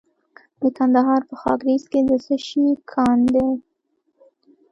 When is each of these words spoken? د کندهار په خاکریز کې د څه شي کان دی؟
د 0.59 0.61
کندهار 0.77 1.21
په 1.29 1.35
خاکریز 1.41 1.83
کې 1.91 1.99
د 2.09 2.11
څه 2.25 2.35
شي 2.47 2.67
کان 2.91 3.19
دی؟ 3.33 3.49